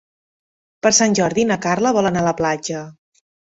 Per 0.85 0.91
Sant 0.99 1.13
Jordi 1.19 1.45
na 1.51 1.59
Carla 1.67 1.93
vol 1.99 2.11
anar 2.13 2.25
a 2.25 2.29
la 2.31 2.35
platja. 2.43 2.83